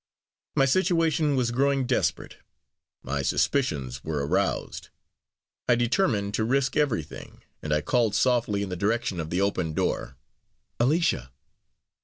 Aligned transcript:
My 0.55 0.65
situation 0.65 1.35
was 1.35 1.51
growing 1.51 1.85
desperate, 1.85 2.37
my 3.03 3.21
suspicions 3.21 4.03
were 4.03 4.25
aroused 4.25 4.89
I 5.69 5.75
determined 5.75 6.33
to 6.33 6.43
risk 6.43 6.75
everything 6.75 7.43
and 7.61 7.71
I 7.71 7.81
called 7.81 8.15
softly 8.15 8.63
in 8.63 8.69
the 8.69 8.75
direction 8.75 9.19
of 9.19 9.29
the 9.29 9.41
open 9.41 9.73
door, 9.73 10.17
"Alicia!" 10.79 11.31